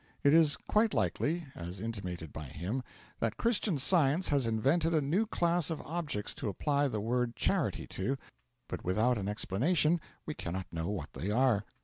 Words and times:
It 0.23 0.33
is 0.33 0.57
quite 0.57 0.95
likely 0.95 1.45
as 1.53 1.79
intimated 1.79 2.33
by 2.33 2.45
him 2.45 2.81
that 3.19 3.37
Christian 3.37 3.77
Science 3.77 4.29
has 4.29 4.47
invented 4.47 4.95
a 4.95 4.99
new 4.99 5.27
class 5.27 5.69
of 5.69 5.79
objects 5.81 6.33
to 6.37 6.49
apply 6.49 6.87
the 6.87 6.99
word 6.99 7.35
charity 7.35 7.85
to, 7.85 8.17
but 8.67 8.83
without 8.83 9.19
an 9.19 9.29
explanation 9.29 10.01
we 10.25 10.33
cannot 10.33 10.73
know 10.73 10.89
what 10.89 11.13
they 11.13 11.29
are. 11.29 11.65